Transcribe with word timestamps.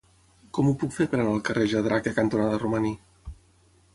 Com 0.57 0.69
ho 0.69 0.71
puc 0.83 0.95
fer 0.95 1.05
per 1.11 1.17
anar 1.19 1.33
al 1.35 1.43
carrer 1.49 1.67
Jadraque 1.75 2.13
cantonada 2.19 2.59
Romaní? 2.65 2.97